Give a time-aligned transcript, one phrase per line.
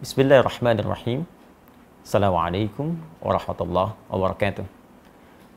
[0.00, 1.28] Bismillahirrahmanirrahim.
[2.00, 4.64] Assalamualaikum warahmatullahi wabarakatuh.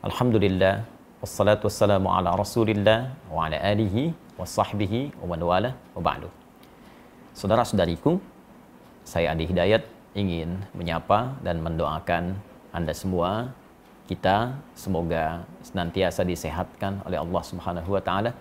[0.04, 0.84] Alhamdulillah
[1.24, 6.28] wassalatu wassalamu ala Rasulillah wa ala alihi wa sahbihi wa man wala wa ba'du.
[7.32, 8.20] Saudara-saudariku,
[9.08, 12.36] saya Andi Hidayat ingin menyapa dan mendoakan
[12.68, 13.48] Anda semua
[14.12, 18.36] kita semoga senantiasa disehatkan oleh Allah Subhanahu wa taala,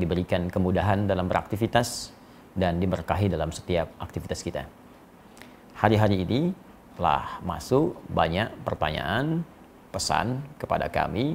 [0.00, 2.08] diberikan kemudahan dalam beraktivitas
[2.56, 4.64] dan diberkahi dalam setiap aktivitas kita.
[5.82, 6.54] Hari-hari ini
[6.94, 9.42] telah masuk banyak pertanyaan,
[9.90, 11.34] pesan kepada kami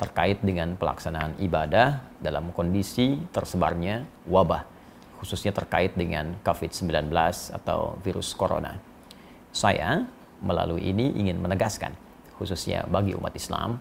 [0.00, 4.64] terkait dengan pelaksanaan ibadah dalam kondisi tersebarnya wabah,
[5.20, 7.12] khususnya terkait dengan COVID-19
[7.52, 8.80] atau virus corona.
[9.52, 10.08] Saya
[10.40, 11.92] melalui ini ingin menegaskan
[12.40, 13.76] khususnya bagi umat Islam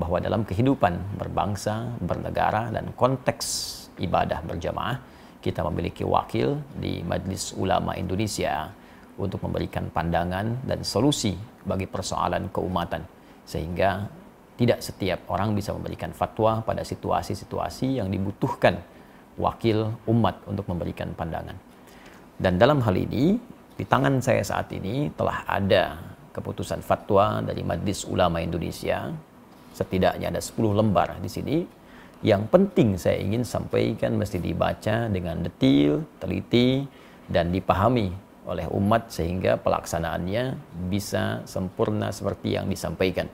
[0.00, 5.04] bahwa dalam kehidupan berbangsa, bernegara dan konteks ibadah berjamaah
[5.44, 8.79] kita memiliki wakil di Majlis Ulama Indonesia
[9.20, 11.36] untuk memberikan pandangan dan solusi
[11.68, 13.04] bagi persoalan keumatan
[13.44, 14.08] sehingga
[14.56, 18.76] tidak setiap orang bisa memberikan fatwa pada situasi-situasi yang dibutuhkan
[19.40, 21.56] wakil umat untuk memberikan pandangan.
[22.36, 23.40] Dan dalam hal ini,
[23.76, 25.96] di tangan saya saat ini telah ada
[26.36, 29.08] keputusan fatwa dari Majlis Ulama Indonesia.
[29.72, 31.56] Setidaknya ada 10 lembar di sini.
[32.20, 36.84] Yang penting saya ingin sampaikan mesti dibaca dengan detil, teliti,
[37.32, 38.12] dan dipahami
[38.48, 40.56] oleh umat sehingga pelaksanaannya
[40.88, 43.28] bisa sempurna seperti yang disampaikan.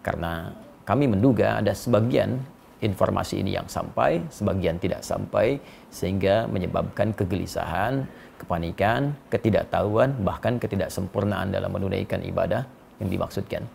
[0.00, 0.54] Karena
[0.86, 2.40] kami menduga ada sebagian
[2.80, 5.60] informasi ini yang sampai, sebagian tidak sampai,
[5.92, 8.08] sehingga menyebabkan kegelisahan,
[8.40, 12.64] kepanikan, ketidaktahuan, bahkan ketidaksempurnaan dalam menunaikan ibadah
[12.96, 13.68] yang dimaksudkan.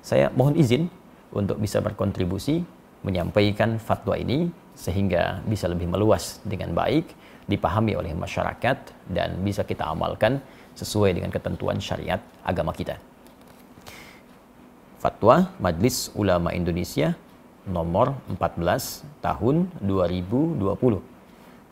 [0.00, 0.88] Saya mohon izin
[1.28, 2.64] untuk bisa berkontribusi
[3.04, 7.12] menyampaikan fatwa ini sehingga bisa lebih meluas dengan baik,
[7.48, 10.44] dipahami oleh masyarakat dan bisa kita amalkan
[10.76, 13.00] sesuai dengan ketentuan syariat agama kita.
[15.00, 17.16] Fatwa Majlis Ulama Indonesia
[17.64, 20.60] nomor 14 tahun 2020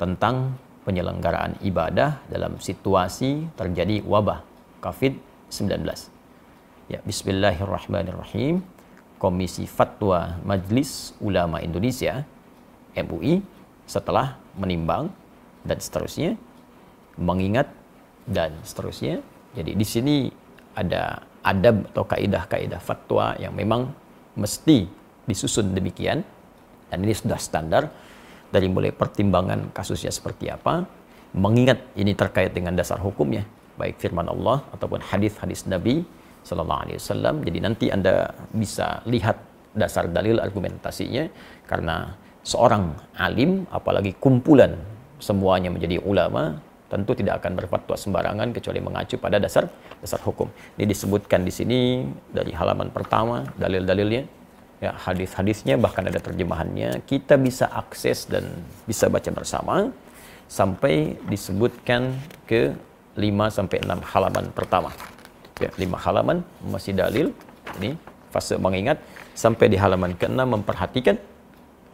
[0.00, 0.56] tentang
[0.86, 4.46] penyelenggaraan ibadah dalam situasi terjadi wabah
[4.78, 5.82] COVID-19.
[6.86, 8.62] Ya, bismillahirrahmanirrahim.
[9.16, 12.22] Komisi Fatwa Majlis Ulama Indonesia
[12.94, 13.40] MUI
[13.88, 15.08] setelah menimbang
[15.66, 16.38] dan seterusnya
[17.18, 17.68] mengingat
[18.24, 19.20] dan seterusnya.
[19.58, 20.16] Jadi di sini
[20.76, 23.90] ada adab atau kaidah-kaidah fatwa yang memang
[24.38, 24.86] mesti
[25.26, 26.22] disusun demikian.
[26.86, 27.90] Dan ini sudah standar
[28.46, 30.86] dari mulai pertimbangan kasusnya seperti apa
[31.34, 33.42] mengingat ini terkait dengan dasar hukumnya
[33.76, 36.02] baik firman Allah ataupun hadis-hadis Nabi
[36.42, 37.34] sallallahu alaihi wasallam.
[37.44, 39.36] Jadi nanti Anda bisa lihat
[39.76, 41.28] dasar dalil argumentasinya.
[41.68, 44.74] Karena seorang alim apalagi kumpulan
[45.18, 49.66] semuanya menjadi ulama tentu tidak akan berfatwa sembarangan kecuali mengacu pada dasar
[49.98, 50.46] dasar hukum.
[50.78, 51.80] Ini disebutkan di sini
[52.30, 54.22] dari halaman pertama dalil-dalilnya
[54.78, 58.44] ya hadis-hadisnya bahkan ada terjemahannya kita bisa akses dan
[58.84, 59.88] bisa baca bersama
[60.46, 62.14] sampai disebutkan
[62.46, 62.76] ke
[63.16, 64.90] 5 sampai 6 halaman pertama.
[65.58, 67.32] Ya, 5 halaman masih dalil
[67.80, 67.96] ini
[68.30, 69.00] fase mengingat
[69.32, 71.16] sampai di halaman ke-6 memperhatikan.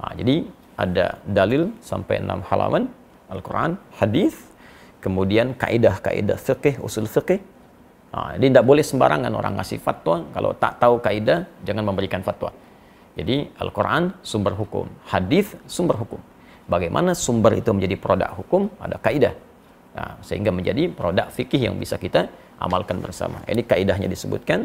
[0.03, 0.43] Nah, jadi
[0.75, 2.91] ada dalil sampai 6 halaman
[3.33, 4.37] Al-Qur'an, hadis,
[5.01, 7.09] kemudian kaidah-kaidah fikih, usul.
[8.13, 12.53] Nah, jadi tidak boleh sembarangan orang ngasih fatwa kalau tak tahu kaidah jangan memberikan fatwa.
[13.17, 16.21] Jadi Al-Quran sumber hukum, hadis sumber hukum.
[16.69, 18.69] Bagaimana sumber itu menjadi produk hukum?
[18.79, 19.35] Ada kaidah.
[19.93, 23.45] Nah, sehingga menjadi produk fikih yang bisa kita amalkan bersama.
[23.45, 24.65] Ini kaidahnya disebutkan.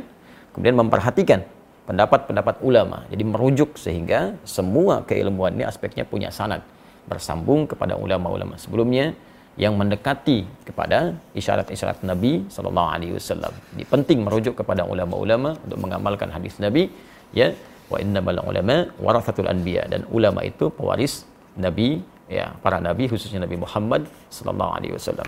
[0.55, 1.43] Kemudian memperhatikan
[1.87, 3.07] pendapat-pendapat ulama.
[3.11, 6.63] Jadi merujuk sehingga semua keilmuan ini aspeknya punya sanad.
[7.07, 9.15] Bersambung kepada ulama-ulama sebelumnya
[9.57, 13.53] yang mendekati kepada isyarat-isyarat Nabi Sallallahu Alaihi Wasallam.
[13.89, 16.93] Penting merujuk kepada ulama-ulama untuk mengamalkan hadis Nabi.
[17.33, 17.57] Ya,
[17.87, 21.23] wa innamal ulama warathatul anbiya dan ulama itu pewaris
[21.55, 25.27] nabi ya para nabi khususnya Nabi Muhammad sallallahu alaihi wasallam.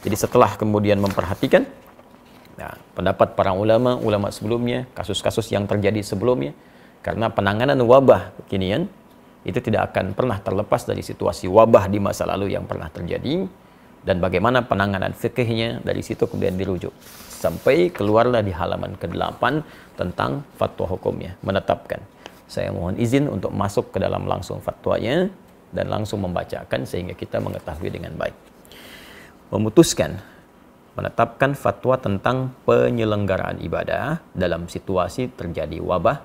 [0.00, 1.68] Jadi setelah kemudian memperhatikan
[2.56, 6.56] ya, pendapat para ulama ulama sebelumnya, kasus-kasus yang terjadi sebelumnya
[7.04, 8.88] karena penanganan wabah kekinian
[9.44, 13.48] itu tidak akan pernah terlepas dari situasi wabah di masa lalu yang pernah terjadi
[14.00, 16.92] dan bagaimana penanganan fikihnya dari situ kemudian dirujuk.
[17.28, 19.42] Sampai keluarlah di halaman ke-8
[19.96, 22.00] tentang fatwa hukumnya menetapkan.
[22.44, 25.32] Saya mohon izin untuk masuk ke dalam langsung fatwanya
[25.72, 28.36] dan langsung membacakan sehingga kita mengetahui dengan baik.
[29.52, 30.20] Memutuskan
[30.98, 36.18] menetapkan fatwa tentang penyelenggaraan ibadah dalam situasi terjadi wabah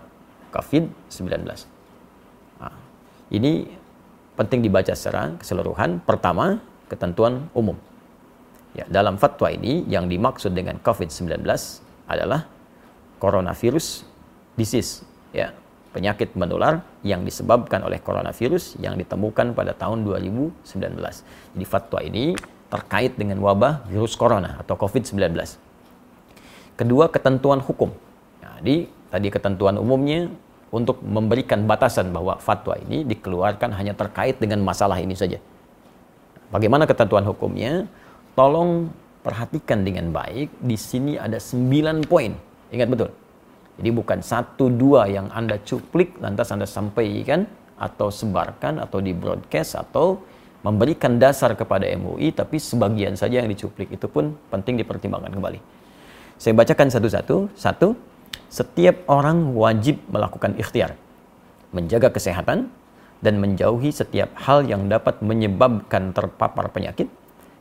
[0.51, 1.55] COVID-19 nah,
[3.33, 3.69] ini
[4.35, 7.77] penting dibaca secara keseluruhan pertama ketentuan umum
[8.75, 11.47] Ya, dalam fatwa ini yang dimaksud dengan COVID-19
[12.11, 12.43] adalah
[13.23, 14.03] coronavirus
[14.59, 15.55] disease, ya,
[15.95, 20.75] penyakit menular yang disebabkan oleh coronavirus yang ditemukan pada tahun 2019.
[21.55, 22.35] Jadi fatwa ini
[22.67, 25.23] terkait dengan wabah virus corona atau COVID-19.
[26.75, 27.95] Kedua, ketentuan hukum.
[28.43, 30.27] Jadi, tadi ketentuan umumnya
[30.73, 35.37] untuk memberikan batasan bahwa fatwa ini dikeluarkan hanya terkait dengan masalah ini saja.
[36.49, 37.89] Bagaimana ketentuan hukumnya?
[38.33, 38.89] Tolong
[39.25, 40.53] perhatikan dengan baik.
[40.61, 42.33] Di sini ada 9 poin.
[42.69, 43.09] Ingat betul.
[43.75, 47.43] Jadi bukan satu dua yang Anda cuplik lantas Anda sampaikan
[47.75, 50.23] atau sebarkan atau di broadcast atau
[50.63, 55.59] memberikan dasar kepada MUI tapi sebagian saja yang dicuplik itu pun penting dipertimbangkan kembali.
[56.39, 57.51] Saya bacakan satu-satu.
[57.55, 57.95] Satu,
[58.49, 60.95] setiap orang wajib melakukan ikhtiar,
[61.75, 62.71] menjaga kesehatan,
[63.23, 67.09] dan menjauhi setiap hal yang dapat menyebabkan terpapar penyakit,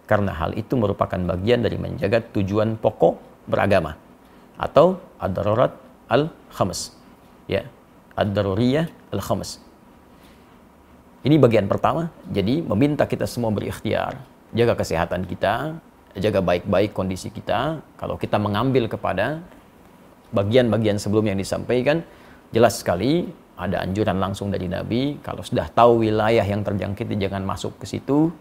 [0.05, 3.17] karena hal itu merupakan bagian dari menjaga tujuan pokok
[3.49, 3.97] beragama
[4.61, 5.73] atau ad-darurat
[6.13, 6.93] al-khams.
[7.49, 7.67] Ya,
[8.15, 9.61] ad-daruriyah al-khams.
[11.25, 12.13] Ini bagian pertama.
[12.29, 14.21] Jadi meminta kita semua berikhtiar,
[14.53, 15.81] jaga kesehatan kita,
[16.21, 17.81] jaga baik-baik kondisi kita.
[17.97, 19.41] Kalau kita mengambil kepada
[20.35, 22.03] bagian-bagian sebelum yang disampaikan,
[22.51, 27.79] jelas sekali ada anjuran langsung dari Nabi, kalau sudah tahu wilayah yang terjangkit jangan masuk
[27.79, 28.35] ke situ,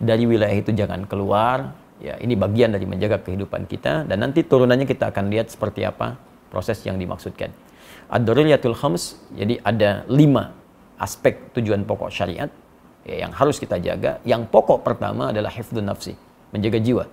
[0.00, 1.76] dari wilayah itu jangan keluar.
[1.96, 6.20] Ya, ini bagian dari menjaga kehidupan kita dan nanti turunannya kita akan lihat seperti apa
[6.52, 7.48] proses yang dimaksudkan.
[8.12, 10.52] Ad-daruriyatul khams, jadi ada lima
[11.00, 12.52] aspek tujuan pokok syariat
[13.08, 14.20] ya, yang harus kita jaga.
[14.28, 16.12] Yang pokok pertama adalah hifdun nafsi,
[16.52, 17.04] menjaga jiwa.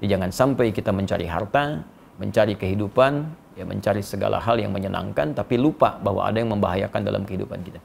[0.00, 1.84] Jadi jangan sampai kita mencari harta,
[2.16, 7.22] mencari kehidupan, ya mencari segala hal yang menyenangkan, tapi lupa bahwa ada yang membahayakan dalam
[7.28, 7.80] kehidupan kita.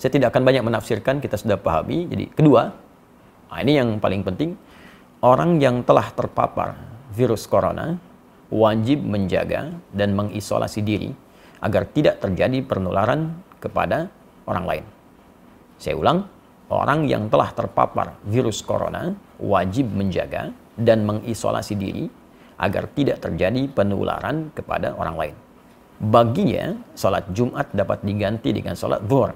[0.00, 2.08] Saya tidak akan banyak menafsirkan, kita sudah pahami.
[2.08, 2.72] Jadi kedua,
[3.52, 4.56] nah ini yang paling penting,
[5.20, 6.76] orang yang telah terpapar
[7.12, 8.00] virus corona
[8.48, 11.12] wajib menjaga dan mengisolasi diri
[11.60, 14.08] agar tidak terjadi penularan kepada
[14.48, 14.84] orang lain.
[15.76, 16.24] Saya ulang,
[16.72, 22.08] orang yang telah terpapar virus corona wajib menjaga dan mengisolasi diri
[22.60, 25.36] agar tidak terjadi penularan kepada orang lain.
[26.00, 29.32] Baginya, salat Jumat dapat diganti dengan salat zuhur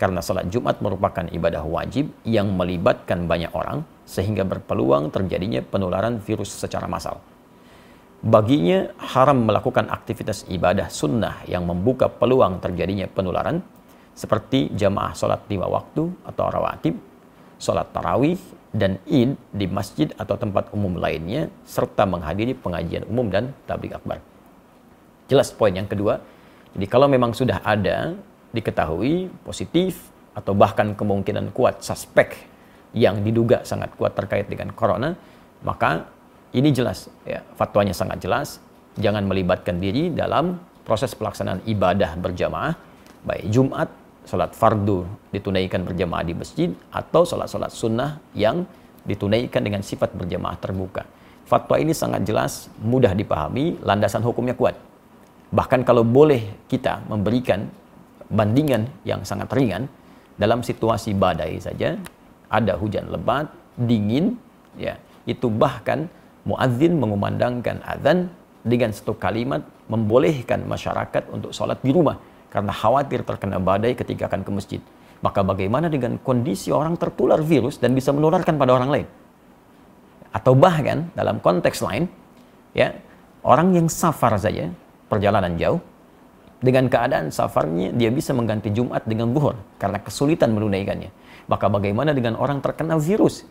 [0.00, 6.50] karena salat Jumat merupakan ibadah wajib yang melibatkan banyak orang sehingga berpeluang terjadinya penularan virus
[6.50, 7.22] secara massal
[8.24, 13.60] baginya haram melakukan aktivitas ibadah sunnah yang membuka peluang terjadinya penularan
[14.16, 16.96] seperti jamaah sholat lima waktu atau rawatib,
[17.58, 18.38] sholat tarawih,
[18.74, 24.18] dan id di masjid atau tempat umum lainnya, serta menghadiri pengajian umum dan tablik akbar.
[25.30, 26.18] Jelas poin yang kedua,
[26.74, 28.18] jadi kalau memang sudah ada,
[28.50, 32.34] diketahui positif, atau bahkan kemungkinan kuat suspek
[32.90, 35.14] yang diduga sangat kuat terkait dengan corona,
[35.62, 36.10] maka
[36.50, 38.58] ini jelas, ya, fatwanya sangat jelas.
[38.94, 42.74] Jangan melibatkan diri dalam proses pelaksanaan ibadah berjamaah,
[43.26, 43.90] baik Jumat,
[44.24, 48.64] sholat fardu ditunaikan berjamaah di masjid, atau sholat-sholat sunnah yang
[49.04, 51.04] ditunaikan dengan sifat berjamaah terbuka.
[51.44, 54.76] Fatwa ini sangat jelas, mudah dipahami, landasan hukumnya kuat.
[55.52, 57.68] Bahkan kalau boleh kita memberikan
[58.32, 59.86] bandingan yang sangat ringan,
[60.40, 62.00] dalam situasi badai saja,
[62.48, 64.40] ada hujan lebat, dingin,
[64.74, 64.98] ya
[65.28, 66.08] itu bahkan
[66.48, 68.32] muadzin mengumandangkan azan
[68.64, 69.60] dengan satu kalimat
[69.92, 72.16] membolehkan masyarakat untuk sholat di rumah
[72.54, 74.80] karena khawatir terkena badai ketika akan ke masjid.
[75.18, 79.06] Maka bagaimana dengan kondisi orang tertular virus dan bisa menularkan pada orang lain?
[80.30, 82.06] Atau bahkan dalam konteks lain,
[82.70, 82.94] ya
[83.42, 84.70] orang yang safar saja
[85.10, 85.82] perjalanan jauh
[86.62, 91.10] dengan keadaan safarnya dia bisa mengganti Jumat dengan zuhur karena kesulitan menunaikannya.
[91.50, 93.42] Maka bagaimana dengan orang terkena virus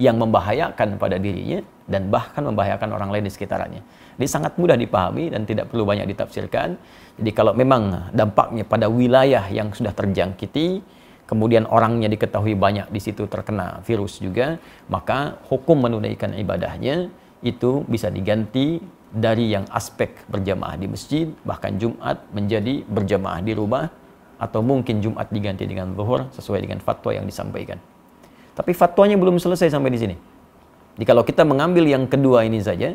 [0.00, 3.82] yang membahayakan pada dirinya dan bahkan membahayakan orang lain di sekitarnya.
[4.16, 6.76] Ini sangat mudah dipahami dan tidak perlu banyak ditafsirkan.
[7.20, 10.80] Jadi kalau memang dampaknya pada wilayah yang sudah terjangkiti,
[11.28, 14.56] kemudian orangnya diketahui banyak di situ terkena virus juga,
[14.88, 17.12] maka hukum menunaikan ibadahnya
[17.44, 18.80] itu bisa diganti
[19.12, 23.92] dari yang aspek berjamaah di masjid, bahkan Jumat menjadi berjamaah di rumah,
[24.40, 27.91] atau mungkin Jumat diganti dengan zuhur sesuai dengan fatwa yang disampaikan.
[28.52, 30.16] Tapi fatwanya belum selesai sampai di sini.
[30.98, 32.92] Jadi kalau kita mengambil yang kedua ini saja,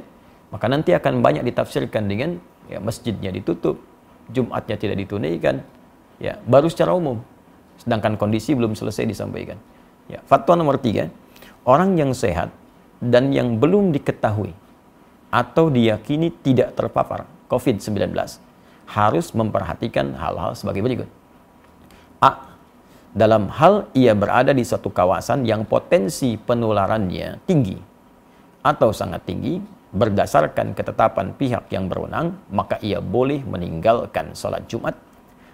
[0.53, 2.37] maka nanti akan banyak ditafsirkan dengan
[2.69, 3.81] ya, masjidnya ditutup,
[4.27, 5.63] Jumatnya tidak ditunaikan,
[6.19, 7.23] ya baru secara umum.
[7.79, 9.55] Sedangkan kondisi belum selesai disampaikan.
[10.11, 11.07] Ya, fatwa nomor tiga,
[11.63, 12.51] orang yang sehat
[12.99, 14.51] dan yang belum diketahui
[15.31, 18.11] atau diyakini tidak terpapar COVID-19
[18.87, 21.09] harus memperhatikan hal-hal sebagai berikut.
[22.23, 22.46] A
[23.15, 27.77] dalam hal ia berada di suatu kawasan yang potensi penularannya tinggi
[28.63, 29.59] atau sangat tinggi
[29.95, 34.93] berdasarkan ketetapan pihak yang berwenang, maka ia boleh meninggalkan sholat Jumat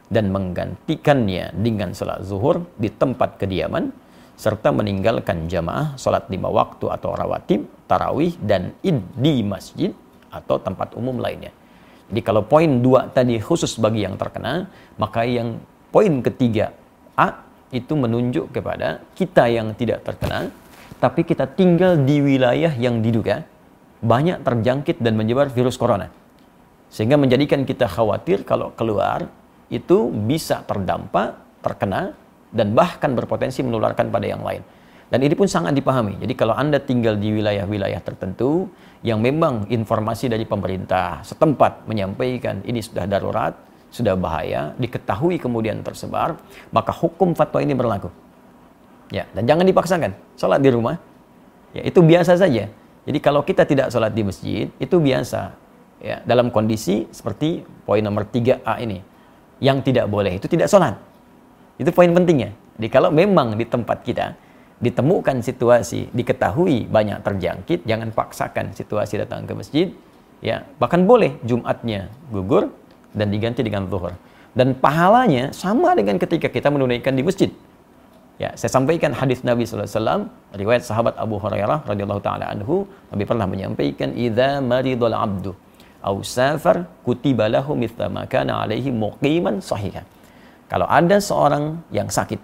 [0.10, 3.94] dan menggantikannya dengan sholat zuhur di tempat kediaman
[4.34, 9.94] serta meninggalkan jamaah sholat lima waktu atau rawatib, tarawih, dan id di masjid
[10.34, 11.54] atau tempat umum lainnya.
[12.10, 14.68] Jadi kalau poin dua tadi khusus bagi yang terkena,
[14.98, 15.62] maka yang
[15.94, 16.74] poin ketiga
[17.14, 17.43] A
[17.74, 20.54] itu menunjuk kepada kita yang tidak terkena,
[21.02, 23.44] tapi kita tinggal di wilayah yang diduga
[24.00, 26.08] banyak terjangkit dan menyebar virus corona.
[26.94, 29.26] Sehingga menjadikan kita khawatir kalau keluar
[29.74, 31.34] itu bisa terdampak,
[31.66, 32.14] terkena,
[32.54, 34.62] dan bahkan berpotensi menularkan pada yang lain.
[35.10, 36.22] Dan ini pun sangat dipahami.
[36.22, 38.70] Jadi kalau Anda tinggal di wilayah-wilayah tertentu
[39.02, 43.54] yang memang informasi dari pemerintah setempat menyampaikan ini sudah darurat,
[43.94, 46.42] sudah bahaya, diketahui kemudian tersebar,
[46.74, 48.10] maka hukum fatwa ini berlaku.
[49.14, 50.18] Ya, dan jangan dipaksakan.
[50.34, 50.98] Sholat di rumah,
[51.78, 52.74] ya itu biasa saja.
[53.06, 55.54] Jadi kalau kita tidak sholat di masjid, itu biasa.
[56.04, 59.00] Ya, dalam kondisi seperti poin nomor 3A ini.
[59.62, 60.98] Yang tidak boleh itu tidak sholat.
[61.78, 62.52] Itu poin pentingnya.
[62.82, 64.34] Jadi kalau memang di tempat kita
[64.82, 69.88] ditemukan situasi, diketahui banyak terjangkit, jangan paksakan situasi datang ke masjid.
[70.44, 72.68] Ya, bahkan boleh Jumatnya gugur
[73.18, 74.14] dan diganti dengan zuhur.
[74.54, 77.50] Dan pahalanya sama dengan ketika kita menunaikan di masjid.
[78.42, 83.46] Ya, saya sampaikan hadis Nabi wasallam, riwayat sahabat Abu Hurairah radhiyallahu taala anhu, Nabi pernah
[83.46, 85.54] menyampaikan idza maridul abdu
[86.04, 90.06] au safar kutiba lahu mithla ma kana alaihi muqiman sahihan.
[90.68, 92.42] Kalau ada seorang yang sakit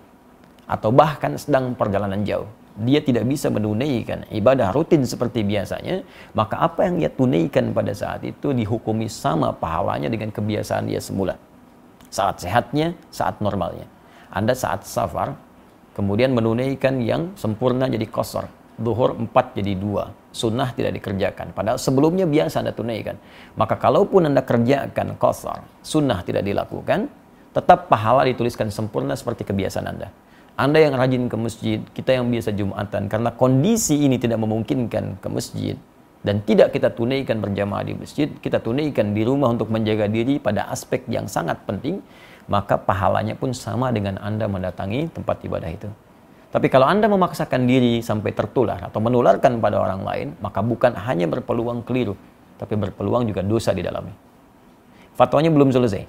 [0.69, 2.47] atau bahkan sedang perjalanan jauh,
[2.79, 8.23] dia tidak bisa menunaikan ibadah rutin seperti biasanya, maka apa yang dia tunaikan pada saat
[8.23, 11.35] itu dihukumi sama pahalanya dengan kebiasaan dia semula.
[12.09, 13.85] Saat sehatnya, saat normalnya.
[14.31, 15.37] Anda saat safar,
[15.93, 18.47] kemudian menunaikan yang sempurna jadi kosor.
[18.79, 20.15] Duhur empat jadi dua.
[20.31, 21.51] Sunnah tidak dikerjakan.
[21.51, 23.19] Padahal sebelumnya biasa Anda tunaikan.
[23.59, 27.11] Maka kalaupun Anda kerjakan kosor, sunnah tidak dilakukan,
[27.51, 30.07] tetap pahala dituliskan sempurna seperti kebiasaan Anda.
[30.59, 35.27] Anda yang rajin ke masjid, kita yang biasa Jumatan, karena kondisi ini tidak memungkinkan ke
[35.31, 35.79] masjid,
[36.19, 40.67] dan tidak kita tunaikan berjamaah di masjid, kita tunaikan di rumah untuk menjaga diri pada
[40.67, 42.03] aspek yang sangat penting,
[42.51, 45.87] maka pahalanya pun sama dengan Anda mendatangi tempat ibadah itu.
[46.51, 51.31] Tapi kalau Anda memaksakan diri sampai tertular atau menularkan pada orang lain, maka bukan hanya
[51.31, 52.19] berpeluang keliru,
[52.59, 54.17] tapi berpeluang juga dosa di dalamnya.
[55.15, 56.03] Fatwanya belum selesai.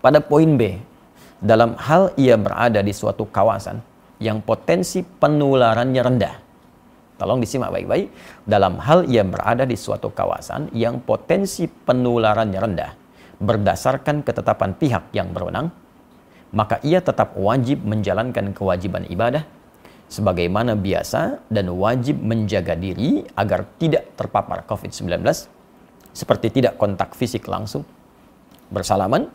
[0.00, 0.80] Pada poin B,
[1.42, 3.82] dalam hal ia berada di suatu kawasan
[4.22, 6.34] yang potensi penularannya rendah.
[7.18, 8.06] Tolong disimak baik-baik.
[8.46, 12.92] Dalam hal ia berada di suatu kawasan yang potensi penularannya rendah
[13.42, 15.74] berdasarkan ketetapan pihak yang berwenang,
[16.54, 19.42] maka ia tetap wajib menjalankan kewajiban ibadah
[20.06, 25.26] sebagaimana biasa dan wajib menjaga diri agar tidak terpapar COVID-19
[26.14, 27.82] seperti tidak kontak fisik langsung,
[28.68, 29.32] bersalaman,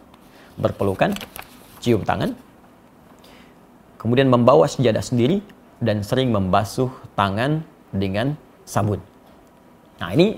[0.56, 1.18] berpelukan,
[1.84, 2.34] cium tangan,
[4.02, 5.42] kemudian membawa sejadah sendiri
[5.78, 7.62] dan sering membasuh tangan
[7.94, 8.34] dengan
[8.66, 9.02] sabun.
[9.98, 10.38] Nah ini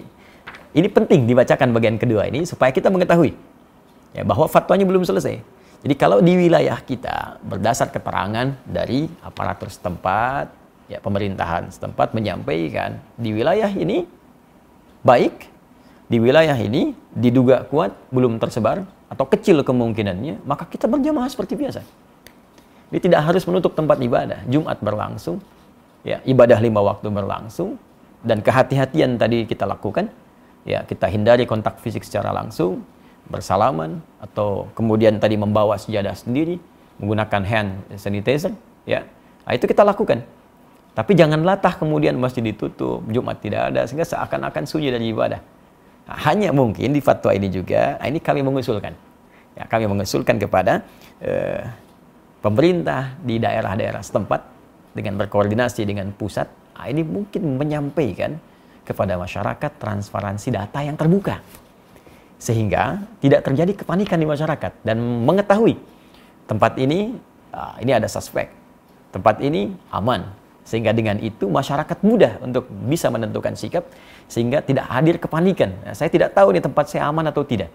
[0.76, 3.34] ini penting dibacakan bagian kedua ini supaya kita mengetahui
[4.14, 5.42] ya, bahwa fatwanya belum selesai.
[5.80, 10.52] Jadi kalau di wilayah kita berdasar keterangan dari aparatur setempat,
[10.92, 14.04] ya pemerintahan setempat menyampaikan di wilayah ini
[15.08, 15.48] baik,
[16.12, 21.82] di wilayah ini diduga kuat belum tersebar, atau kecil kemungkinannya, maka kita berjamaah seperti biasa.
[22.90, 24.46] Dia tidak harus menutup tempat ibadah.
[24.46, 25.42] Jumat berlangsung,
[26.06, 27.78] ya ibadah lima waktu berlangsung,
[28.22, 30.10] dan kehati-hatian tadi kita lakukan.
[30.68, 32.86] Ya kita hindari kontak fisik secara langsung,
[33.30, 36.62] bersalaman, atau kemudian tadi membawa sejadah sendiri,
[37.02, 38.54] menggunakan hand sanitizer.
[38.86, 39.06] Ya,
[39.46, 40.22] nah, itu kita lakukan.
[40.98, 45.40] Tapi jangan latah kemudian masjid ditutup, Jumat tidak ada, sehingga seakan-akan sunyi dari ibadah.
[46.10, 48.98] Hanya mungkin di fatwa ini juga, nah ini kami mengusulkan.
[49.54, 50.82] Ya, kami mengusulkan kepada
[51.22, 51.62] eh,
[52.42, 54.42] pemerintah di daerah-daerah setempat
[54.98, 58.42] dengan berkoordinasi dengan pusat, nah ini mungkin menyampaikan
[58.82, 61.46] kepada masyarakat transparansi data yang terbuka.
[62.42, 64.98] Sehingga tidak terjadi kepanikan di masyarakat dan
[65.30, 65.78] mengetahui
[66.50, 67.14] tempat ini,
[67.54, 68.50] ah, ini ada suspek,
[69.14, 70.26] tempat ini aman,
[70.70, 73.90] sehingga dengan itu masyarakat mudah untuk bisa menentukan sikap
[74.30, 75.74] sehingga tidak hadir kepanikan.
[75.82, 77.74] Nah, saya tidak tahu nih tempat saya aman atau tidak.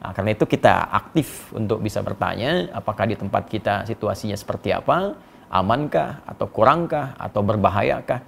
[0.00, 5.12] Nah, karena itu kita aktif untuk bisa bertanya apakah di tempat kita situasinya seperti apa,
[5.52, 8.24] amankah atau kurangkah atau berbahayakah.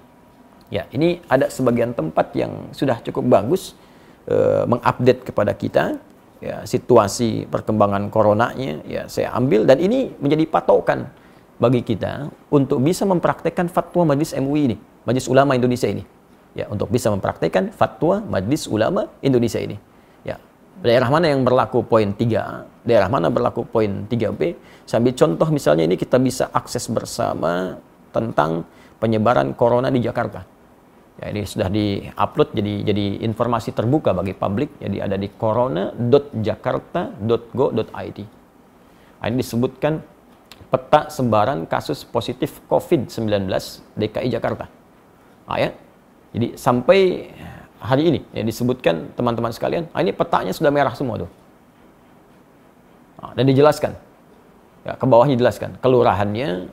[0.69, 3.73] Ya, ini ada sebagian tempat yang sudah cukup bagus
[4.29, 5.97] e, mengupdate kepada kita
[6.43, 11.09] ya, situasi perkembangan coronanya ya saya ambil dan ini menjadi patokan
[11.61, 16.03] bagi kita untuk bisa mempraktekkan fatwa Majelis MUI ini, Majelis Ulama Indonesia ini.
[16.53, 19.77] Ya untuk bisa mempraktekkan fatwa Majelis Ulama Indonesia ini.
[20.21, 20.37] Ya,
[20.81, 24.55] daerah mana yang berlaku poin 3A, daerah mana berlaku poin 3B.
[24.85, 27.77] Sambil contoh misalnya ini kita bisa akses bersama
[28.13, 28.65] tentang
[29.01, 30.53] penyebaran corona di Jakarta.
[31.21, 34.81] Ya, ini sudah di-upload jadi jadi informasi terbuka bagi publik.
[34.81, 38.19] Jadi ada di corona.jakarta.go.id.
[39.23, 40.03] Nah, ini disebutkan
[40.73, 43.45] peta sebaran kasus positif COVID-19
[43.93, 44.65] DKI Jakarta.
[45.45, 45.69] Nah, ya.
[46.33, 47.29] Jadi sampai
[47.77, 51.31] hari ini ya disebutkan teman-teman sekalian, ah, ini petanya sudah merah semua tuh.
[53.21, 53.93] Nah, dan dijelaskan.
[54.83, 56.67] Ya, ke bawahnya dijelaskan kelurahannya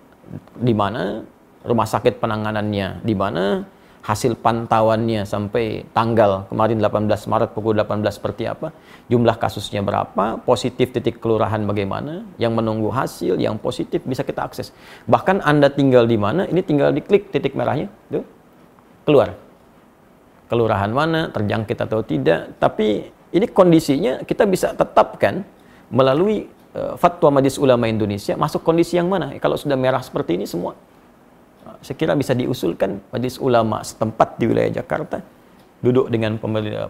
[0.59, 1.23] di mana,
[1.63, 3.63] rumah sakit penanganannya di mana,
[4.01, 8.73] hasil pantauannya sampai tanggal kemarin 18 Maret pukul 18 seperti apa,
[9.13, 14.73] jumlah kasusnya berapa, positif titik kelurahan bagaimana, yang menunggu hasil, yang positif bisa kita akses.
[15.05, 18.25] Bahkan Anda tinggal di mana, ini tinggal diklik titik merahnya, tuh,
[19.05, 19.37] keluar.
[20.51, 25.47] Kelurahan mana, terjangkit atau tidak, tapi ini kondisinya kita bisa tetapkan
[25.95, 29.31] melalui uh, fatwa Majelis Ulama Indonesia masuk kondisi yang mana.
[29.39, 30.75] Kalau sudah merah seperti ini semua
[31.81, 35.25] saya kira bisa diusulkan majelis ulama setempat di wilayah Jakarta
[35.81, 36.37] duduk dengan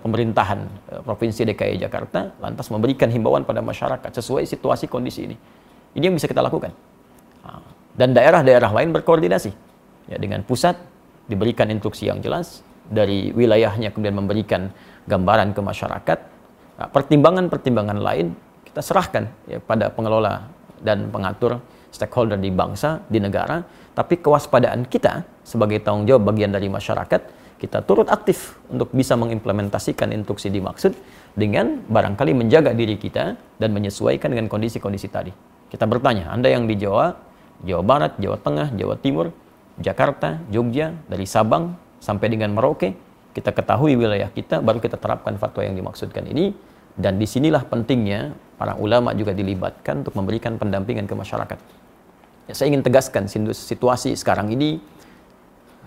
[0.02, 5.36] pemerintahan eh, Provinsi DKI Jakarta lantas memberikan himbauan pada masyarakat sesuai situasi kondisi ini.
[5.94, 6.74] Ini yang bisa kita lakukan.
[7.46, 7.62] Ah,
[7.94, 9.50] dan daerah-daerah lain berkoordinasi
[10.10, 10.74] ya dengan pusat
[11.30, 14.68] diberikan instruksi yang jelas dari wilayahnya kemudian memberikan
[15.06, 16.18] gambaran ke masyarakat.
[16.82, 18.34] Nah, pertimbangan-pertimbangan lain
[18.66, 20.50] kita serahkan ya, pada pengelola
[20.82, 23.62] dan pengatur stakeholder di bangsa, di negara
[23.94, 27.20] tapi kewaspadaan kita sebagai tanggung jawab bagian dari masyarakat,
[27.60, 30.96] kita turut aktif untuk bisa mengimplementasikan instruksi dimaksud
[31.36, 35.34] dengan barangkali menjaga diri kita dan menyesuaikan dengan kondisi-kondisi tadi.
[35.68, 37.12] Kita bertanya, Anda yang di Jawa,
[37.60, 39.34] Jawa Barat, Jawa Tengah, Jawa Timur,
[39.76, 42.96] Jakarta, Jogja, dari Sabang sampai dengan Merauke,
[43.36, 46.50] kita ketahui wilayah kita, baru kita terapkan fatwa yang dimaksudkan ini,
[46.98, 51.58] dan di sinilah pentingnya para ulama juga dilibatkan untuk memberikan pendampingan ke masyarakat.
[52.50, 54.82] Ya, saya ingin tegaskan situasi sekarang ini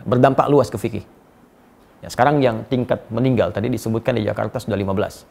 [0.07, 1.03] berdampak luas ke fikih.
[1.99, 5.27] Ya, sekarang yang tingkat meninggal tadi disebutkan di Jakarta sudah 15.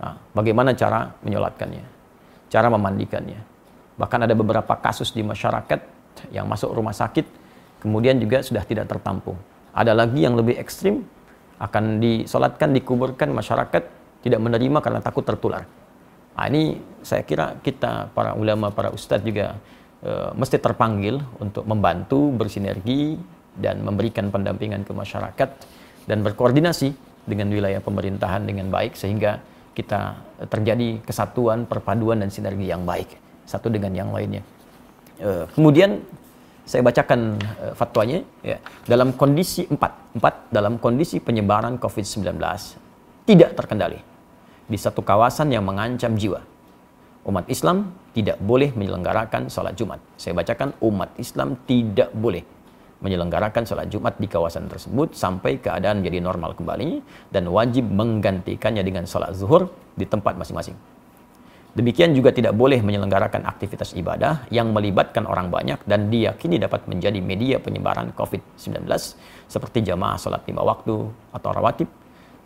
[0.00, 1.84] Nah, bagaimana cara menyolatkannya?
[2.48, 3.40] Cara memandikannya?
[4.00, 5.80] Bahkan ada beberapa kasus di masyarakat
[6.32, 7.26] yang masuk rumah sakit
[7.82, 9.38] kemudian juga sudah tidak tertampung.
[9.72, 11.04] Ada lagi yang lebih ekstrim
[11.58, 13.82] akan disolatkan, dikuburkan masyarakat
[14.22, 15.66] tidak menerima karena takut tertular.
[16.38, 19.58] Nah, ini saya kira kita para ulama, para ustadz juga
[19.98, 23.18] e, mesti terpanggil untuk membantu bersinergi
[23.58, 25.48] dan memberikan pendampingan ke masyarakat
[26.06, 26.94] dan berkoordinasi
[27.26, 29.42] dengan wilayah pemerintahan dengan baik sehingga
[29.74, 30.14] kita
[30.46, 34.46] terjadi kesatuan, perpaduan dan sinergi yang baik satu dengan yang lainnya.
[35.18, 36.06] E, kemudian
[36.68, 38.60] saya bacakan e, fatwanya ya.
[38.84, 42.36] Dalam kondisi empat, empat dalam kondisi penyebaran COVID-19
[43.24, 43.96] tidak terkendali
[44.68, 46.44] di satu kawasan yang mengancam jiwa
[47.28, 50.00] umat Islam tidak boleh menyelenggarakan sholat Jumat.
[50.16, 52.42] Saya bacakan, umat Islam tidak boleh
[53.04, 59.04] menyelenggarakan sholat Jumat di kawasan tersebut sampai keadaan jadi normal kembali dan wajib menggantikannya dengan
[59.06, 60.74] sholat zuhur di tempat masing-masing.
[61.76, 67.20] Demikian juga tidak boleh menyelenggarakan aktivitas ibadah yang melibatkan orang banyak dan diyakini dapat menjadi
[67.20, 68.88] media penyebaran COVID-19
[69.46, 70.96] seperti jamaah sholat lima waktu
[71.32, 71.88] atau rawatib,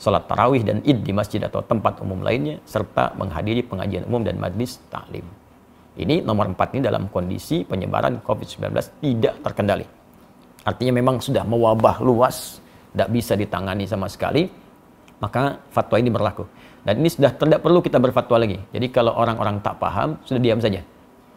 [0.02, 4.42] sholat tarawih dan id di masjid atau tempat umum lainnya, serta menghadiri pengajian umum dan
[4.42, 5.24] majlis taklim.
[5.92, 8.68] Ini nomor empat ini dalam kondisi penyebaran COVID-19
[9.04, 9.87] tidak terkendali.
[10.66, 12.58] Artinya memang sudah mewabah luas,
[12.90, 14.62] tidak bisa ditangani sama sekali,
[15.22, 16.50] maka fatwa ini berlaku.
[16.82, 18.58] Dan ini sudah tidak perlu kita berfatwa lagi.
[18.74, 20.82] Jadi kalau orang-orang tak paham, sudah diam saja.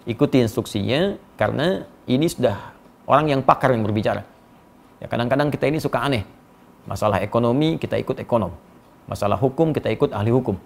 [0.10, 2.74] Ikuti instruksinya, karena ini sudah
[3.06, 4.26] orang yang pakar yang berbicara.
[4.98, 6.26] Ya kadang-kadang kita ini suka aneh
[6.86, 8.54] Masalah ekonomi kita ikut ekonom.
[9.10, 10.58] Masalah hukum kita ikut ahli hukum.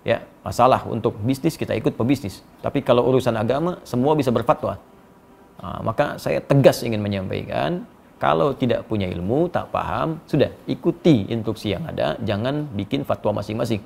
[0.00, 2.40] Ya, masalah untuk bisnis kita ikut pebisnis.
[2.64, 4.80] Tapi kalau urusan agama semua bisa berfatwa.
[5.60, 7.84] Nah, maka saya tegas ingin menyampaikan
[8.20, 13.80] kalau tidak punya ilmu, tak paham, sudah ikuti instruksi yang ada, jangan bikin fatwa masing-masing.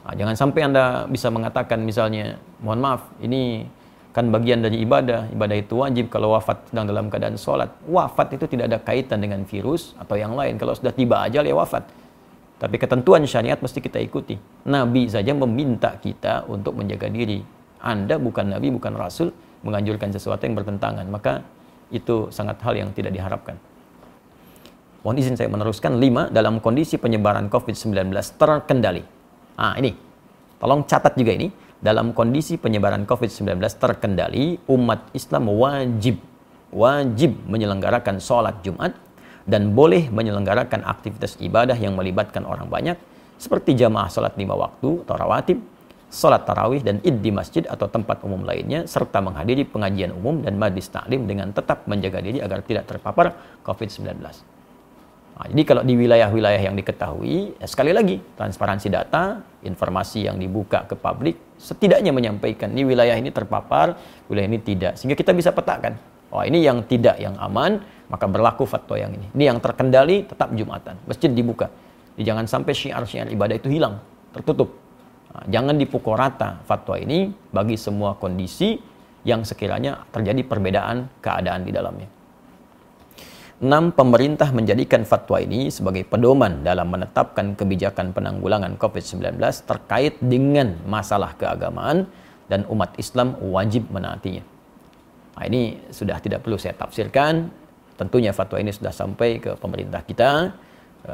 [0.00, 3.68] Nah, jangan sampai Anda bisa mengatakan misalnya, mohon maaf, ini
[4.16, 5.30] kan bagian dari ibadah.
[5.30, 7.70] Ibadah itu wajib kalau wafat sedang dalam keadaan sholat.
[7.86, 10.58] Wafat itu tidak ada kaitan dengan virus atau yang lain.
[10.58, 11.86] Kalau sudah tiba ajal ya wafat.
[12.60, 14.36] Tapi ketentuan syariat mesti kita ikuti.
[14.68, 17.40] Nabi saja meminta kita untuk menjaga diri.
[17.80, 19.32] Anda bukan Nabi, bukan Rasul,
[19.64, 21.08] menganjurkan sesuatu yang bertentangan.
[21.08, 21.40] Maka
[21.90, 23.58] itu sangat hal yang tidak diharapkan.
[25.00, 25.96] Mohon izin saya meneruskan.
[25.96, 29.02] Lima, dalam kondisi penyebaran COVID-19 terkendali.
[29.56, 29.96] Ah, ini.
[30.60, 31.48] Tolong catat juga ini
[31.80, 36.20] dalam kondisi penyebaran COVID-19 terkendali, umat Islam wajib
[36.70, 38.94] wajib menyelenggarakan sholat Jumat
[39.46, 42.94] dan boleh menyelenggarakan aktivitas ibadah yang melibatkan orang banyak
[43.40, 45.58] seperti jamaah salat lima waktu atau rawatib,
[46.10, 50.58] salat tarawih dan id di masjid atau tempat umum lainnya serta menghadiri pengajian umum dan
[50.58, 54.18] majlis taklim dengan tetap menjaga diri agar tidak terpapar COVID-19.
[55.40, 60.84] Nah, jadi kalau di wilayah-wilayah yang diketahui, ya sekali lagi transparansi data, informasi yang dibuka
[60.84, 63.96] ke publik, setidaknya menyampaikan ini wilayah ini terpapar,
[64.28, 65.96] wilayah ini tidak, sehingga kita bisa petakan.
[66.28, 67.80] Oh ini yang tidak yang aman,
[68.12, 69.32] maka berlaku fatwa yang ini.
[69.32, 71.72] Ini yang terkendali tetap jumatan, masjid dibuka.
[72.18, 73.96] Jadi jangan sampai syiar-syiar ibadah itu hilang,
[74.36, 74.89] tertutup.
[75.30, 78.74] Nah, jangan dipukul rata fatwa ini bagi semua kondisi
[79.22, 82.08] yang sekiranya terjadi perbedaan keadaan di dalamnya.
[83.60, 83.92] 6.
[83.92, 89.36] Pemerintah menjadikan fatwa ini sebagai pedoman dalam menetapkan kebijakan penanggulangan COVID-19
[89.68, 92.08] terkait dengan masalah keagamaan
[92.48, 94.40] dan umat Islam wajib menaatinya.
[95.36, 97.52] Nah, ini sudah tidak perlu saya tafsirkan.
[98.00, 100.56] Tentunya fatwa ini sudah sampai ke pemerintah kita.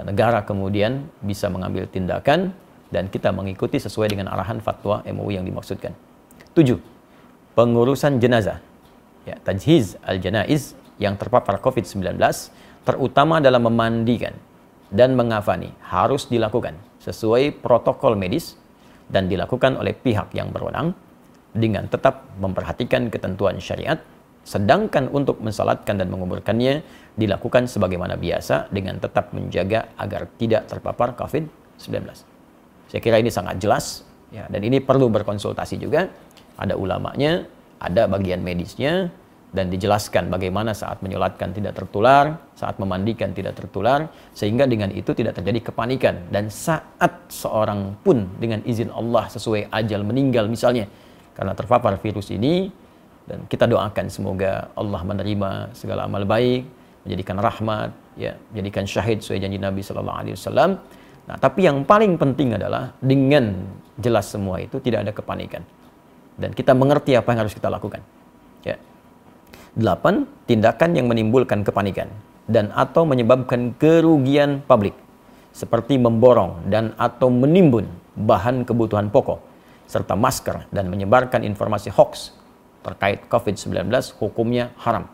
[0.07, 2.55] Negara kemudian bisa mengambil tindakan
[2.90, 5.92] dan kita mengikuti sesuai dengan arahan fatwa MUI yang dimaksudkan.
[6.55, 6.79] 7.
[7.57, 8.62] Pengurusan jenazah.
[9.27, 12.14] Ya, tajhiz al-janaiz yang terpapar COVID-19,
[12.87, 14.33] terutama dalam memandikan
[14.88, 18.55] dan mengafani, harus dilakukan sesuai protokol medis
[19.11, 20.94] dan dilakukan oleh pihak yang berwenang
[21.51, 23.99] dengan tetap memperhatikan ketentuan syariat,
[24.46, 26.87] sedangkan untuk mensalatkan dan menguburkannya
[27.18, 32.36] dilakukan sebagaimana biasa dengan tetap menjaga agar tidak terpapar COVID-19.
[32.87, 36.11] Saya kira ini sangat jelas ya dan ini perlu berkonsultasi juga
[36.57, 37.44] ada ulamanya,
[37.79, 39.12] ada bagian medisnya,
[39.57, 45.38] dan dijelaskan bagaimana saat menyolatkan tidak tertular, saat memandikan tidak tertular, sehingga dengan itu tidak
[45.38, 46.29] terjadi kepanikan.
[46.29, 50.85] Dan saat seorang pun dengan izin Allah sesuai ajal meninggal misalnya,
[51.33, 52.68] karena terpapar virus ini,
[53.25, 56.68] dan kita doakan semoga Allah menerima segala amal baik,
[57.09, 60.70] menjadikan rahmat, ya, menjadikan syahid sesuai janji Nabi Sallallahu Alaihi Wasallam.
[61.27, 63.67] Nah, tapi yang paling penting adalah dengan
[63.99, 65.62] jelas semua itu tidak ada kepanikan
[66.39, 68.05] dan kita mengerti apa yang harus kita lakukan.
[68.62, 68.79] Ya.
[69.75, 70.47] 8.
[70.47, 72.09] Tindakan yang menimbulkan kepanikan
[72.47, 74.95] dan atau menyebabkan kerugian publik
[75.51, 79.43] seperti memborong dan atau menimbun bahan kebutuhan pokok
[79.91, 82.37] serta masker dan menyebarkan informasi hoax
[82.87, 83.91] terkait COVID-19
[84.23, 85.11] hukumnya haram.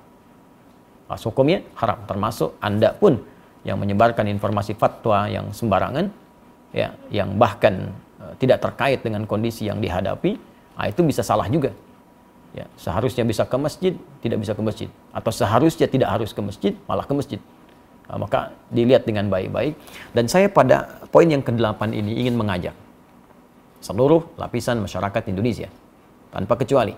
[1.09, 3.23] Pas hukumnya haram termasuk Anda pun
[3.63, 6.11] yang menyebarkan informasi fatwa yang sembarangan
[6.75, 10.39] ya yang bahkan uh, tidak terkait dengan kondisi yang dihadapi,
[10.75, 11.71] nah, itu bisa salah juga.
[12.53, 14.89] Ya seharusnya bisa ke masjid tidak bisa ke masjid.
[15.15, 17.41] Atau seharusnya tidak harus ke masjid malah ke masjid.
[18.11, 19.79] Nah, maka dilihat dengan baik-baik.
[20.13, 22.77] Dan saya pada poin yang ke-8 ini ingin mengajak
[23.83, 25.67] seluruh lapisan masyarakat Indonesia
[26.31, 26.95] tanpa kecuali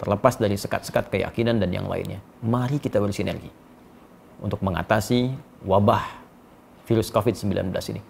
[0.00, 3.50] terlepas dari sekat-sekat keyakinan dan yang lainnya mari kita bersinergi
[4.40, 5.32] untuk mengatasi
[5.64, 6.04] wabah
[6.88, 8.02] virus COVID-19 ini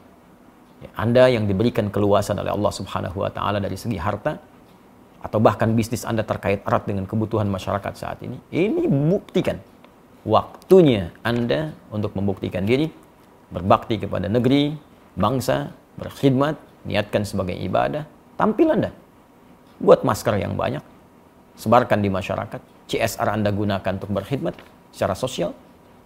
[0.83, 4.39] ya, Anda yang diberikan keluasan oleh Allah Subhanahu wa taala dari segi harta
[5.21, 9.61] atau bahkan bisnis Anda terkait erat dengan kebutuhan masyarakat saat ini, ini buktikan
[10.25, 12.89] waktunya Anda untuk membuktikan diri,
[13.53, 14.77] berbakti kepada negeri,
[15.17, 16.57] bangsa, berkhidmat,
[16.89, 18.09] niatkan sebagai ibadah,
[18.41, 18.91] tampil Anda.
[19.81, 20.85] Buat masker yang banyak,
[21.57, 24.57] sebarkan di masyarakat, CSR Anda gunakan untuk berkhidmat
[24.93, 25.53] secara sosial,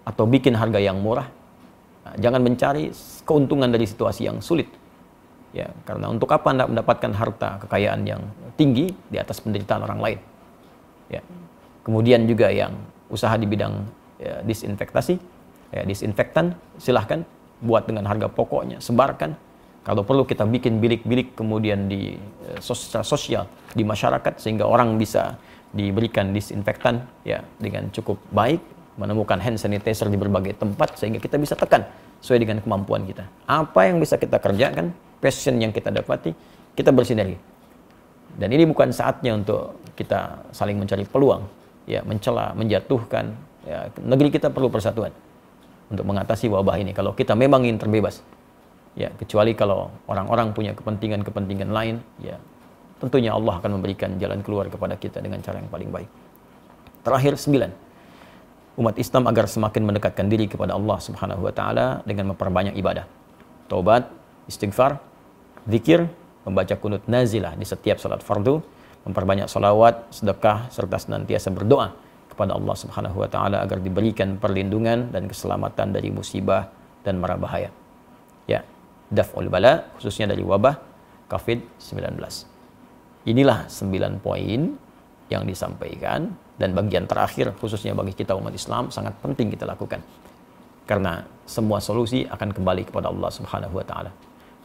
[0.05, 1.29] atau bikin harga yang murah.
[2.05, 2.93] Nah, jangan mencari
[3.25, 4.69] keuntungan dari situasi yang sulit
[5.55, 8.27] Ya, karena untuk apa Anda mendapatkan harta kekayaan yang
[8.59, 10.19] tinggi di atas penderitaan orang lain?
[11.07, 11.23] Ya.
[11.87, 12.75] Kemudian juga yang
[13.07, 13.87] usaha di bidang
[14.19, 15.15] ya, disinfektasi,
[15.71, 17.23] ya, disinfektan, silahkan
[17.63, 19.39] buat dengan harga pokoknya, sebarkan.
[19.87, 22.19] Kalau perlu kita bikin bilik-bilik kemudian di
[22.51, 23.47] eh, sosial, sosial
[23.79, 25.39] di masyarakat sehingga orang bisa
[25.71, 28.59] diberikan disinfektan ya dengan cukup baik,
[28.95, 31.83] menemukan hand sanitizer di berbagai tempat sehingga kita bisa tekan
[32.23, 33.27] sesuai dengan kemampuan kita.
[33.45, 36.33] Apa yang bisa kita kerjakan passion yang kita dapati,
[36.77, 37.37] kita bersinergi.
[38.35, 41.47] Dan ini bukan saatnya untuk kita saling mencari peluang,
[41.87, 43.31] ya mencela, menjatuhkan.
[43.65, 45.15] Ya, negeri kita perlu persatuan
[45.89, 46.93] untuk mengatasi wabah ini.
[46.93, 48.21] Kalau kita memang ingin terbebas,
[48.99, 52.37] ya kecuali kalau orang-orang punya kepentingan-kepentingan lain, ya
[52.99, 56.11] tentunya Allah akan memberikan jalan keluar kepada kita dengan cara yang paling baik.
[57.05, 57.71] Terakhir sembilan,
[58.75, 63.07] umat Islam agar semakin mendekatkan diri kepada Allah Subhanahu wa taala dengan memperbanyak ibadah,
[63.71, 64.11] taubat,
[64.51, 64.99] istighfar,
[65.71, 66.11] zikir,
[66.43, 68.59] membaca kunut nazilah di setiap salat fardu,
[69.07, 71.95] memperbanyak salawat, sedekah, serta senantiasa berdoa
[72.35, 76.67] kepada Allah Subhanahu wa taala agar diberikan perlindungan dan keselamatan dari musibah
[77.07, 77.71] dan mara bahaya.
[78.51, 78.67] Ya,
[79.15, 80.75] daf'ul bala khususnya dari wabah
[81.31, 82.19] COVID-19.
[83.25, 84.61] Inilah sembilan poin
[85.33, 86.29] yang disampaikan
[86.61, 90.01] dan bagian terakhir khususnya bagi kita umat Islam sangat penting kita lakukan
[90.85, 94.13] Karena semua solusi akan kembali kepada Allah Subhanahu wa taala.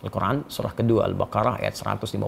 [0.04, 2.19] Al-Quran surah kedua Al-Baqarah ayat 156.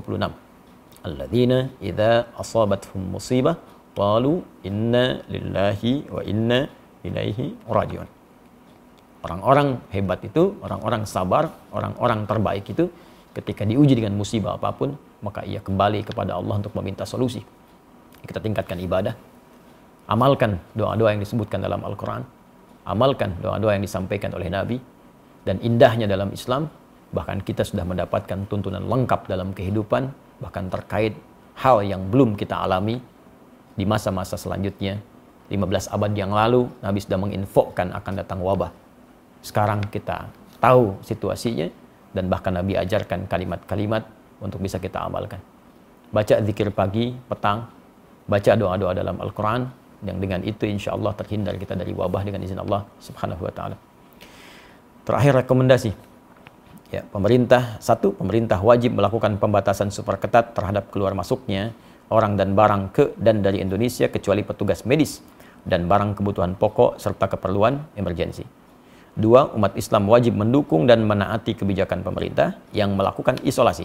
[1.08, 3.60] Alladzina idza asabatuhum musibah
[3.92, 6.60] qalu inna lillahi wa inna
[7.04, 8.08] ilaihi rajiun.
[9.22, 12.88] Orang-orang hebat itu, orang-orang sabar, orang-orang terbaik itu
[13.38, 17.44] ketika diuji dengan musibah apa pun, maka ia kembali kepada Allah untuk meminta solusi.
[18.26, 19.14] Kita tingkatkan ibadah,
[20.10, 22.26] amalkan doa-doa yang disebutkan dalam Al-Quran,
[22.86, 24.78] amalkan doa-doa yang disampaikan oleh Nabi,
[25.46, 26.70] dan indahnya dalam Islam,
[27.12, 30.10] bahkan kita sudah mendapatkan tuntunan lengkap dalam kehidupan,
[30.42, 31.18] bahkan terkait
[31.58, 33.02] hal yang belum kita alami
[33.76, 35.02] di masa-masa selanjutnya.
[35.52, 38.72] 15 abad yang lalu, Nabi sudah menginfokan akan datang wabah.
[39.44, 40.32] Sekarang kita
[40.64, 41.68] tahu situasinya,
[42.16, 44.04] dan bahkan Nabi ajarkan kalimat-kalimat
[44.40, 45.40] untuk bisa kita amalkan.
[46.12, 47.68] Baca zikir pagi, petang,
[48.28, 52.58] baca doa-doa dalam Al-Quran, yang dengan itu insya Allah terhindar kita dari wabah dengan izin
[52.62, 53.78] Allah subhanahu wa ta'ala.
[55.02, 55.92] Terakhir rekomendasi,
[56.94, 61.74] ya pemerintah satu pemerintah wajib melakukan pembatasan super ketat terhadap keluar masuknya
[62.12, 65.24] orang dan barang ke dan dari Indonesia kecuali petugas medis
[65.64, 68.44] dan barang kebutuhan pokok serta keperluan emergensi.
[69.12, 73.84] Dua, umat Islam wajib mendukung dan menaati kebijakan pemerintah yang melakukan isolasi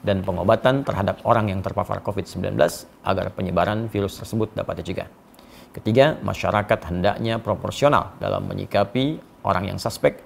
[0.00, 2.56] dan pengobatan terhadap orang yang terpapar COVID-19
[3.04, 5.08] agar penyebaran virus tersebut dapat dicegah.
[5.70, 10.18] Ketiga, masyarakat hendaknya proporsional dalam menyikapi orang yang suspek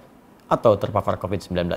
[0.49, 1.69] atau terpapar COVID-19.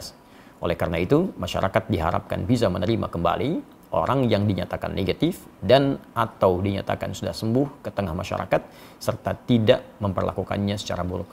[0.63, 3.49] Oleh karena itu, masyarakat diharapkan bisa menerima kembali
[3.91, 8.62] orang yang dinyatakan negatif dan atau dinyatakan sudah sembuh ke tengah masyarakat
[8.99, 11.27] serta tidak memperlakukannya secara buruk.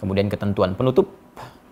[0.00, 1.08] Kemudian ketentuan penutup.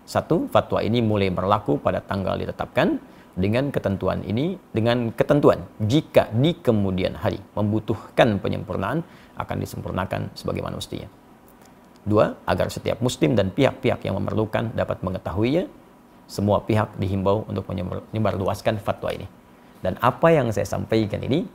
[0.03, 2.99] Satu, fatwa ini mulai berlaku pada tanggal ditetapkan
[3.33, 9.01] dengan ketentuan ini dengan ketentuan jika di kemudian hari membutuhkan penyempurnaan
[9.37, 11.09] akan disempurnakan sebagaimana mestinya.
[12.03, 15.71] Dua, agar setiap muslim dan pihak-pihak yang memerlukan dapat mengetahuinya,
[16.27, 19.25] semua pihak dihimbau untuk menyebarluaskan fatwa ini.
[19.79, 21.47] Dan apa yang saya sampaikan ini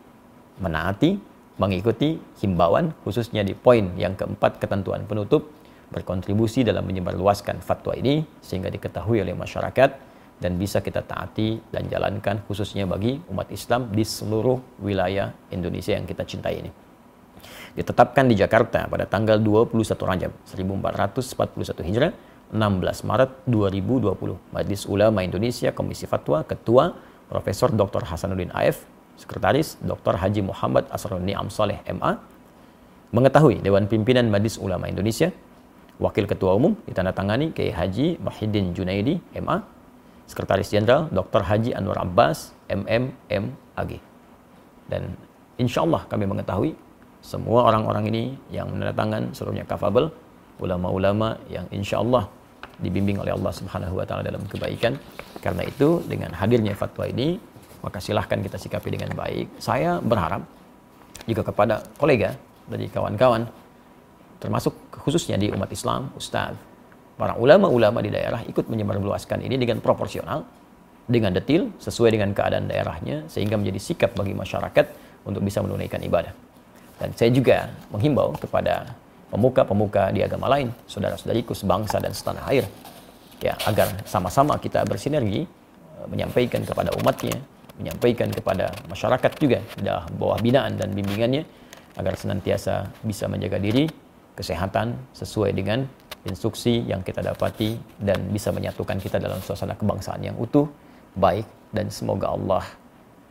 [0.57, 1.21] menaati,
[1.61, 5.53] mengikuti himbauan khususnya di poin yang keempat ketentuan penutup
[5.93, 10.08] berkontribusi dalam menyebarluaskan fatwa ini sehingga diketahui oleh masyarakat
[10.39, 16.07] dan bisa kita taati dan jalankan khususnya bagi umat Islam di seluruh wilayah Indonesia yang
[16.07, 16.71] kita cintai ini.
[17.75, 22.13] Ditetapkan di Jakarta pada tanggal 21 Rajab 1441 Hijrah
[22.51, 24.55] 16 Maret 2020.
[24.55, 26.97] Majelis Ulama Indonesia Komisi Fatwa Ketua
[27.29, 28.09] Profesor Dr.
[28.09, 28.83] Hasanuddin AF
[29.19, 30.17] Sekretaris Dr.
[30.17, 32.19] Haji Muhammad Asrul Ni'am Saleh MA
[33.15, 35.31] mengetahui Dewan Pimpinan Majelis Ulama Indonesia
[35.99, 39.67] Wakil Ketua Umum ditandatangani Kiai Haji Muhyiddin Junaidi MA,
[40.29, 41.41] Sekretaris Jenderal Dr.
[41.41, 43.91] Haji Anwar Abbas MM MAG.
[44.87, 45.17] Dan
[45.57, 46.77] insya Allah kami mengetahui
[47.25, 50.13] semua orang-orang ini yang menandatangan seluruhnya kafabel,
[50.61, 52.29] ulama-ulama yang insya Allah
[52.79, 55.01] dibimbing oleh Allah Subhanahu wa taala dalam kebaikan.
[55.41, 57.41] Karena itu dengan hadirnya fatwa ini
[57.81, 59.59] maka silahkan kita sikapi dengan baik.
[59.59, 60.45] Saya berharap
[61.25, 62.37] juga kepada kolega
[62.69, 63.49] dari kawan-kawan
[64.39, 66.55] termasuk khususnya di umat Islam, Ustaz,
[67.19, 70.47] para ulama-ulama di daerah ikut menyebarluaskan ini dengan proporsional,
[71.11, 74.87] dengan detil, sesuai dengan keadaan daerahnya, sehingga menjadi sikap bagi masyarakat
[75.27, 76.31] untuk bisa menunaikan ibadah.
[77.03, 78.95] Dan saya juga menghimbau kepada
[79.35, 82.65] pemuka-pemuka di agama lain, saudara-saudariku sebangsa dan setanah air,
[83.43, 87.35] ya agar sama-sama kita bersinergi eh, menyampaikan kepada umatnya,
[87.79, 91.47] menyampaikan kepada masyarakat juga dalam bawah binaan dan bimbingannya
[91.99, 93.91] agar senantiasa bisa menjaga diri
[94.39, 95.87] kesehatan sesuai dengan
[96.29, 100.69] instruksi yang kita dapati dan bisa menyatukan kita dalam suasana kebangsaan yang utuh,
[101.17, 102.65] baik dan semoga Allah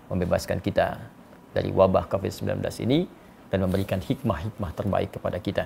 [0.10, 0.97] membebaskan kita
[1.53, 3.05] dari wabah COVID-19 ini
[3.47, 5.65] dan memberikan hikmah-hikmah terbaik kepada kita.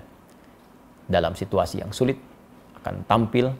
[1.09, 2.15] Dalam situasi yang sulit
[2.79, 3.51] akan tampil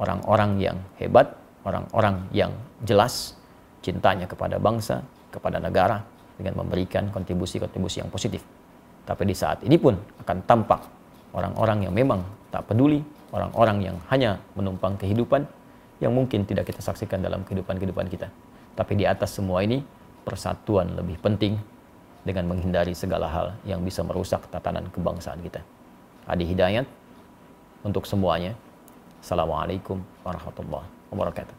[0.00, 2.52] orang-orang yang hebat, orang-orang yang
[2.84, 3.36] jelas
[3.80, 6.04] cintanya kepada bangsa, kepada negara
[6.36, 8.40] dengan memberikan kontribusi-kontribusi yang positif.
[9.04, 10.80] Tapi di saat ini pun akan tampak
[11.36, 15.46] orang-orang yang memang tak peduli, orang-orang yang hanya menumpang kehidupan
[16.02, 18.28] yang mungkin tidak kita saksikan dalam kehidupan-kehidupan kita.
[18.74, 19.82] Tapi di atas semua ini,
[20.26, 21.56] persatuan lebih penting
[22.26, 25.64] dengan menghindari segala hal yang bisa merusak tatanan kebangsaan kita.
[26.28, 26.84] Adi Hidayat
[27.84, 28.52] untuk semuanya.
[29.20, 31.56] Assalamualaikum warahmatullahi wabarakatuh.